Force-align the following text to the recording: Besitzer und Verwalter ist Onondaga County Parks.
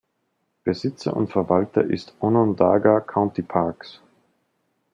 Besitzer 0.63 1.15
und 1.15 1.27
Verwalter 1.27 1.83
ist 1.83 2.15
Onondaga 2.21 3.01
County 3.01 3.43
Parks. 3.43 4.01